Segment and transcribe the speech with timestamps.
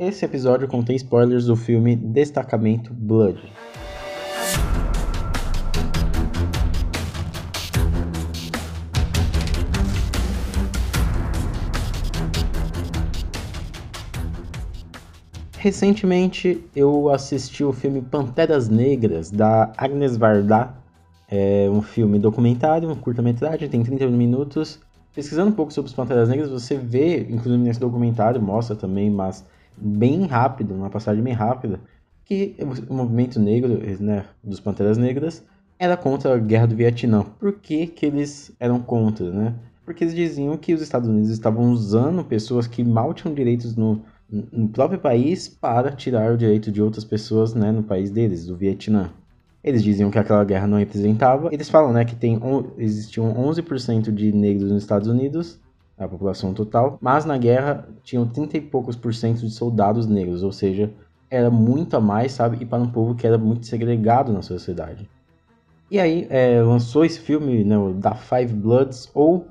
[0.00, 3.42] Esse episódio contém spoilers do filme Destacamento Blood.
[15.58, 20.74] Recentemente eu assisti o filme Panteras Negras da Agnes Varda.
[21.28, 24.78] É um filme documentário, um curta-metragem, tem 30 minutos.
[25.12, 29.44] Pesquisando um pouco sobre os Panteras Negras, você vê, inclusive nesse documentário, mostra também, mas
[29.80, 31.80] bem rápido, uma passagem bem rápida,
[32.24, 32.56] que
[32.88, 35.44] o movimento negro, né, dos Panteras Negras,
[35.78, 37.24] era contra a guerra do Vietnã.
[37.38, 39.54] Por que, que eles eram contra, né?
[39.84, 44.02] Porque eles diziam que os Estados Unidos estavam usando pessoas que mal tinham direitos no,
[44.28, 48.56] no próprio país para tirar o direito de outras pessoas né, no país deles, do
[48.56, 49.10] Vietnã.
[49.64, 51.48] Eles diziam que aquela guerra não representava.
[51.52, 52.38] Eles falam né, que tem,
[52.76, 55.58] existiam 11% de negros nos Estados Unidos,
[55.98, 60.42] a população total, mas na guerra tinham 30 e poucos por cento de soldados negros,
[60.42, 60.90] ou seja,
[61.30, 62.58] era muito a mais, sabe?
[62.60, 65.08] E para um povo que era muito segregado na sociedade.
[65.90, 69.46] E aí é, lançou esse filme, né, o Da Five Bloods, ou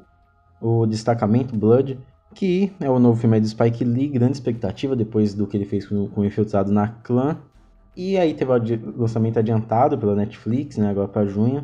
[0.62, 2.00] o Destacamento Blood,
[2.34, 5.88] que é o novo filme do Spike Lee, grande expectativa depois do que ele fez
[5.88, 7.38] com, com o Infiltrado na Clã.
[7.96, 11.64] E aí teve o lançamento adiantado pela Netflix, né, agora para junho,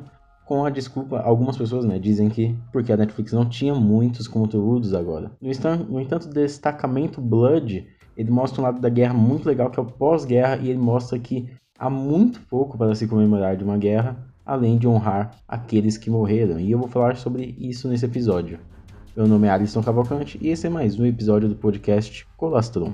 [0.54, 4.94] com a desculpa, algumas pessoas né, dizem que porque a Netflix não tinha muitos conteúdos
[4.94, 5.32] agora.
[5.42, 9.80] No entanto, no entanto, Destacamento Blood, ele mostra um lado da guerra muito legal, que
[9.80, 13.80] é o pós-guerra, e ele mostra que há muito pouco para se comemorar de uma
[13.80, 14.16] guerra,
[14.46, 16.59] além de honrar aqueles que morreram.
[16.59, 18.59] E eu vou falar sobre isso nesse episódio.
[19.18, 22.94] Meu nome é Alisson Cavalcante e esse é mais um episódio do podcast Colastron.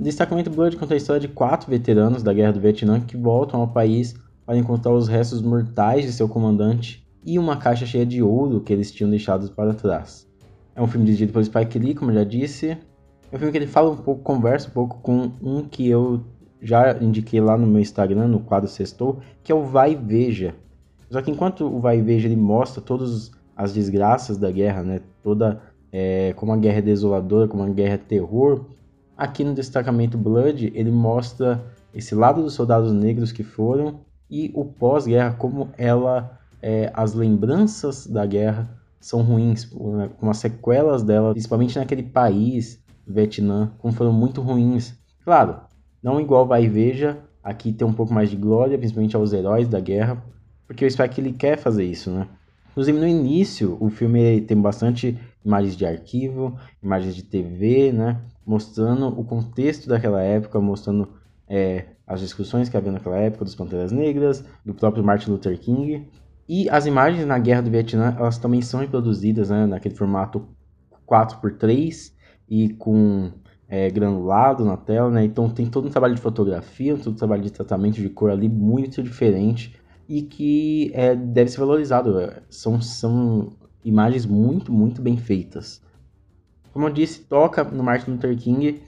[0.00, 3.68] Destacamento Blood conta a história de quatro veteranos da Guerra do Vietnã que voltam ao
[3.68, 4.14] país
[4.46, 8.72] para encontrar os restos mortais de seu comandante e uma caixa cheia de ouro que
[8.72, 10.26] eles tinham deixado para trás.
[10.74, 12.70] É um filme dirigido por Spike Lee, como eu já disse.
[12.70, 16.24] É um filme que ele fala um pouco, conversa um pouco com um que eu
[16.62, 20.54] já indiquei lá no meu Instagram, no quadro Sextou, que é o Vai e Veja.
[21.10, 25.02] Só que enquanto o Vai e Veja ele mostra todas as desgraças da guerra, né?
[25.22, 25.60] Toda
[25.92, 28.64] é, como a guerra é desoladora, como a guerra é terror,
[29.20, 34.00] Aqui no destacamento Blood, ele mostra esse lado dos soldados negros que foram
[34.30, 38.66] e o pós-guerra, como ela, é, as lembranças da guerra
[38.98, 44.94] são ruins, como as sequelas dela, principalmente naquele país, Vietnã, como foram muito ruins.
[45.22, 45.56] Claro,
[46.02, 49.80] não igual vai veja, aqui tem um pouco mais de glória, principalmente aos heróis da
[49.80, 50.24] guerra,
[50.66, 52.26] porque o Spike ele quer fazer isso, né?
[52.70, 58.20] Inclusive no início, o filme tem bastante imagens de arquivo, imagens de TV, né?
[58.44, 61.08] mostrando o contexto daquela época, mostrando
[61.48, 66.08] é, as discussões que havia naquela época dos Panteras Negras, do próprio Martin Luther King.
[66.48, 70.48] E as imagens na Guerra do Vietnã, elas também são reproduzidas né, naquele formato
[71.08, 72.12] 4x3
[72.48, 73.30] e com
[73.68, 75.24] é, granulado na tela, né?
[75.24, 78.48] Então tem todo um trabalho de fotografia, todo um trabalho de tratamento de cor ali
[78.48, 79.76] muito diferente
[80.08, 82.12] e que é, deve ser valorizado.
[82.48, 83.52] São, são
[83.84, 85.82] imagens muito, muito bem feitas.
[86.72, 88.82] Como eu disse, toca no Martin Luther King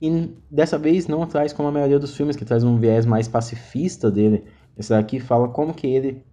[0.00, 3.26] e dessa vez não traz como a maioria dos filmes, que traz um viés mais
[3.26, 4.44] pacifista dele.
[4.76, 6.24] Esse daqui fala como que ele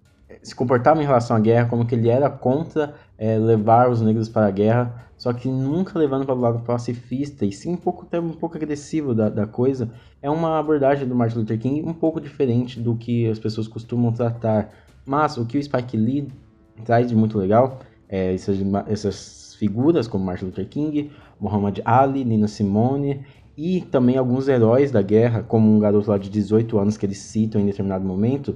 [0.41, 4.27] se comportava em relação à guerra, como que ele era contra é, levar os negros
[4.27, 8.03] para a guerra, só que nunca levando para o lado pacifista, e sim um pouco,
[8.03, 9.89] até um pouco agressivo da, da coisa.
[10.21, 14.11] É uma abordagem do Martin Luther King um pouco diferente do que as pessoas costumam
[14.11, 14.69] tratar.
[15.05, 16.27] Mas o que o Spike Lee
[16.83, 17.79] traz de muito legal,
[18.13, 23.25] é, essas, essas figuras como Martin Luther King, Muhammad Ali, Nina Simone
[23.57, 27.17] e também alguns heróis da guerra, como um garoto lá de 18 anos que eles
[27.17, 28.55] citam em determinado momento.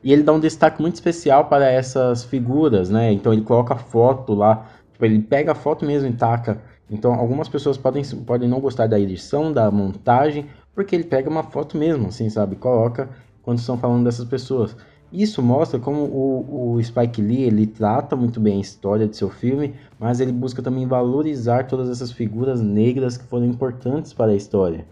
[0.00, 3.12] E ele dá um destaque muito especial para essas figuras, né?
[3.12, 6.62] Então ele coloca foto lá, tipo, ele pega a foto mesmo e taca.
[6.88, 11.42] Então algumas pessoas podem, podem não gostar da edição, da montagem, porque ele pega uma
[11.42, 12.54] foto mesmo, assim, sabe?
[12.54, 13.08] Coloca
[13.42, 14.76] quando estão falando dessas pessoas.
[15.14, 19.30] Isso mostra como o, o Spike Lee ele trata muito bem a história de seu
[19.30, 24.34] filme, mas ele busca também valorizar todas essas figuras negras que foram importantes para a
[24.34, 24.84] história.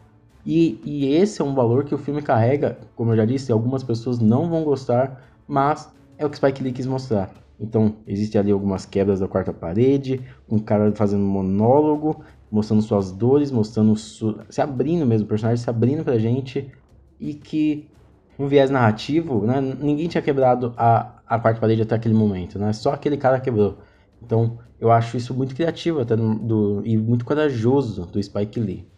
[0.46, 3.82] E, e esse é um valor que o filme carrega, como eu já disse, algumas
[3.82, 7.34] pessoas não vão gostar, mas é o que Spike Lee quis mostrar.
[7.58, 13.50] Então, existem ali algumas quebras da quarta parede, um cara fazendo monólogo, mostrando suas dores,
[13.50, 14.38] mostrando su...
[14.48, 16.70] se abrindo mesmo, o personagem se abrindo pra gente,
[17.18, 17.88] e que
[18.38, 19.60] um viés narrativo, né?
[19.60, 22.72] Ninguém tinha quebrado a, a quarta parede até aquele momento, né?
[22.72, 23.78] Só aquele cara quebrou.
[24.22, 28.88] Então, eu acho isso muito criativo até do, do, e muito corajoso do Spike Lee.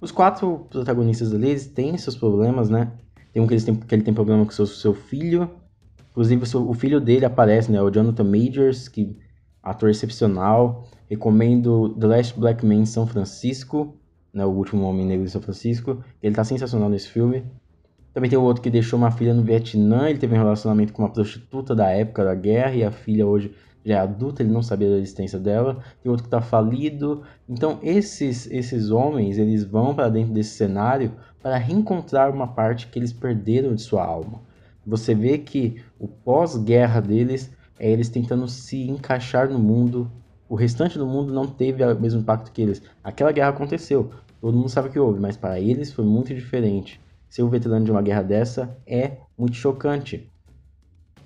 [0.00, 2.90] Os quatro protagonistas ali, eles têm seus problemas, né?
[3.32, 5.48] Tem um que, eles têm, que ele tem problema com seu, seu filho.
[6.10, 7.80] Inclusive, o, seu, o filho dele aparece, né?
[7.80, 9.16] O Jonathan Majors, que
[9.62, 10.88] ator excepcional.
[11.08, 13.96] Recomendo The Last Black Man São Francisco,
[14.32, 14.44] né?
[14.44, 16.02] O Último Homem Negro de São Francisco.
[16.22, 17.44] Ele tá sensacional nesse filme.
[18.12, 20.08] Também tem o outro que deixou uma filha no Vietnã.
[20.08, 23.54] Ele teve um relacionamento com uma prostituta da época da guerra e a filha hoje
[23.84, 27.22] já é adulta, ele não sabia da existência dela, tem outro que está falido.
[27.48, 31.12] Então esses esses homens, eles vão para dentro desse cenário
[31.42, 34.40] para reencontrar uma parte que eles perderam de sua alma.
[34.86, 40.10] Você vê que o pós-guerra deles é eles tentando se encaixar no mundo.
[40.48, 42.82] O restante do mundo não teve o mesmo impacto que eles.
[43.02, 44.10] Aquela guerra aconteceu,
[44.40, 47.00] todo mundo sabe o que houve, mas para eles foi muito diferente.
[47.32, 50.30] Ser o veterano de uma guerra dessa é muito chocante.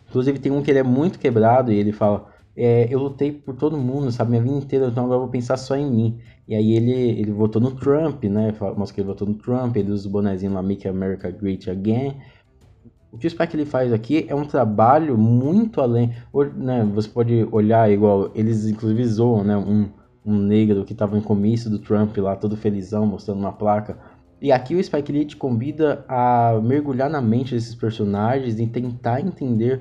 [0.09, 3.57] Inclusive tem um que ele é muito quebrado e ele fala: é, eu lutei por
[3.57, 6.21] todo mundo, sabe, minha vida inteira, então agora eu vou pensar só em mim.
[6.47, 9.91] E aí ele, ele votou no Trump, né, mostra que ele votou no Trump, ele
[9.91, 12.15] usa o bonezinho lá, Make America Great Again.
[13.11, 16.15] O que o Spike ele faz aqui é um trabalho muito além,
[16.57, 19.89] né, você pode olhar igual, eles inclusive zoam, né, um,
[20.25, 23.99] um negro que estava em comício do Trump lá, todo felizão, mostrando uma placa.
[24.41, 29.21] E aqui o Spike Lee te convida a mergulhar na mente desses personagens e tentar
[29.21, 29.81] entender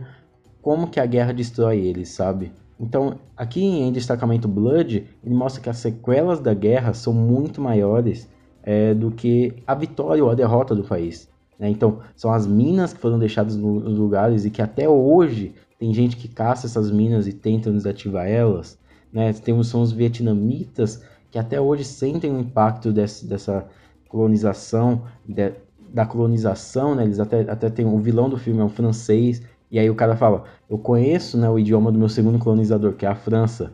[0.62, 2.52] como que a guerra destrói eles, sabe?
[2.80, 8.30] Então, aqui em Destacamento Blood, ele mostra que as sequelas da guerra são muito maiores
[8.64, 11.30] é, do que a vitória ou a derrota do país.
[11.60, 11.70] Né?
[11.70, 16.18] Então, são as minas que foram deixadas nos lugares e que até hoje tem gente
[16.18, 18.78] que caça essas minas e tenta desativar elas.
[19.12, 19.32] Né?
[19.34, 23.68] Temos são os vietnamitas que até hoje sentem o impacto desse, dessa
[24.08, 25.54] colonização, de,
[25.90, 27.04] da colonização, né?
[27.04, 29.42] Eles até, até tem o vilão do filme é um francês
[29.72, 33.06] e aí o cara fala, eu conheço né, o idioma do meu segundo colonizador, que
[33.06, 33.74] é a França.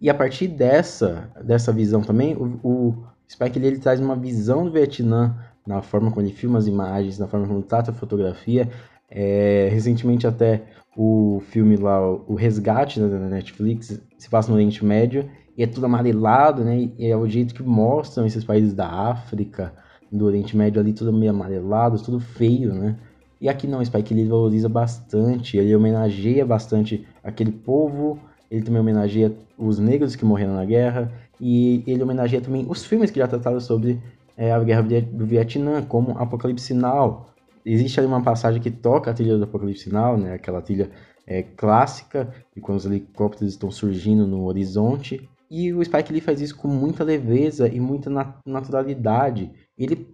[0.00, 2.94] E a partir dessa, dessa visão também, o, o
[3.28, 5.36] Spike ele, ele traz uma visão do Vietnã
[5.66, 8.68] na forma como ele filma as imagens, na forma como trata a fotografia.
[9.10, 10.62] É, recentemente até
[10.96, 15.66] o filme lá, o Resgate né, da Netflix, se passa no Oriente Médio e é
[15.66, 16.90] tudo amarelado, né?
[16.98, 19.72] E é o jeito que mostram esses países da África,
[20.10, 22.96] do Oriente Médio ali, tudo meio amarelado, tudo feio, né?
[23.40, 28.18] E aqui não, Spike Lee valoriza bastante, ele homenageia bastante aquele povo,
[28.50, 33.10] ele também homenageia os negros que morreram na guerra, e ele homenageia também os filmes
[33.10, 34.00] que já trataram sobre
[34.36, 37.26] é, a guerra do Vietnã, como Apocalipse Now.
[37.68, 40.88] Existe ali uma passagem que toca a trilha do Apocalipse Now, né, aquela trilha
[41.26, 45.28] é, clássica, e quando os helicópteros estão surgindo no horizonte.
[45.50, 49.50] E o Spike Lee faz isso com muita leveza e muita nat naturalidade.
[49.76, 50.08] Ele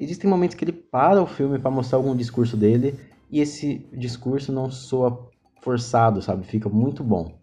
[0.00, 2.98] existem momentos que ele para o filme para mostrar algum discurso dele
[3.30, 5.28] e esse discurso não soa
[5.62, 6.44] forçado, sabe?
[6.44, 7.38] Fica muito bom.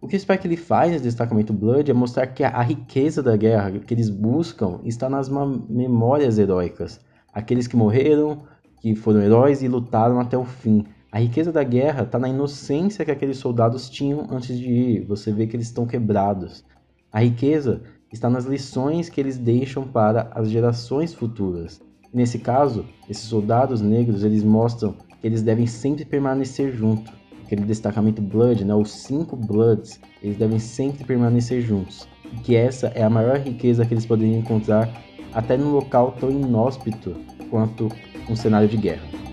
[0.00, 3.36] O que o Spike ele faz nesse destacamento Blood é mostrar que a riqueza da
[3.36, 7.00] guerra que eles buscam está nas memórias heróicas.
[7.32, 8.42] Aqueles que morreram,
[8.80, 10.84] que foram heróis e lutaram até o fim.
[11.10, 15.04] A riqueza da guerra está na inocência que aqueles soldados tinham antes de ir.
[15.06, 16.64] Você vê que eles estão quebrados.
[17.12, 17.82] A riqueza
[18.12, 21.80] está nas lições que eles deixam para as gerações futuras.
[22.12, 27.12] Nesse caso, esses soldados negros eles mostram que eles devem sempre permanecer juntos.
[27.44, 32.08] Aquele destacamento Blood, né, os cinco Bloods, eles devem sempre permanecer juntos.
[32.32, 34.90] E que essa é a maior riqueza que eles poderiam encontrar
[35.32, 37.14] até num local tão inóspito
[37.50, 37.88] quanto
[38.28, 39.25] um cenário de guerra.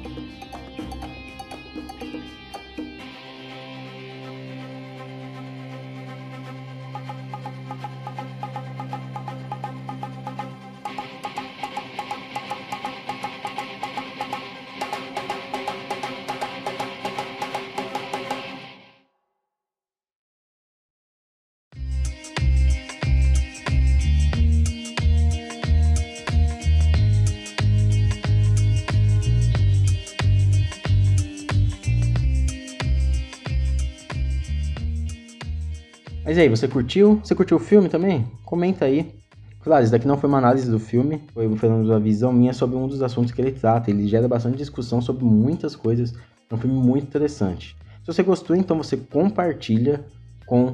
[36.34, 37.22] Mas aí, você curtiu?
[37.24, 38.26] Você curtiu o filme também?
[38.44, 39.14] Comenta aí.
[39.64, 42.88] Claro, isso daqui não foi uma análise do filme, foi uma visão minha sobre um
[42.88, 43.92] dos assuntos que ele trata.
[43.92, 46.12] Ele gera bastante discussão sobre muitas coisas.
[46.50, 47.78] É um filme muito interessante.
[48.02, 50.04] Se você gostou, então você compartilha
[50.48, 50.74] com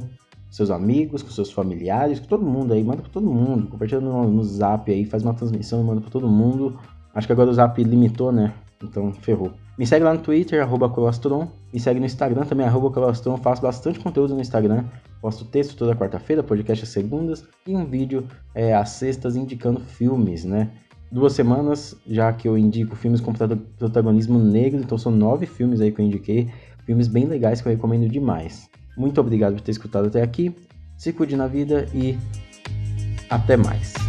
[0.50, 4.30] seus amigos, com seus familiares, com todo mundo aí, manda para todo mundo, compartilha no,
[4.30, 6.80] no zap aí, faz uma transmissão, manda para todo mundo.
[7.13, 8.54] Acho que agora o zap limitou, né?
[8.82, 9.51] Então ferrou.
[9.79, 11.48] Me segue lá no Twitter, arroba Colostron.
[11.71, 13.38] Me segue no Instagram também, arroba Colostron.
[13.38, 14.83] Faço bastante conteúdo no Instagram.
[15.21, 20.43] Posto texto toda quarta-feira, podcast às segundas e um vídeo é, às sextas indicando filmes,
[20.43, 20.69] né?
[21.12, 23.33] duas semanas, já que eu indico filmes com
[23.77, 26.50] protagonismo negro, então são nove filmes aí que eu indiquei,
[26.86, 28.69] filmes bem legais que eu recomendo demais.
[28.98, 30.53] Muito obrigado por ter escutado até aqui,
[30.98, 32.17] se cuide na vida e
[33.29, 34.09] até mais.